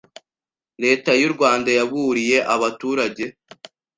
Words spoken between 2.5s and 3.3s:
abaturage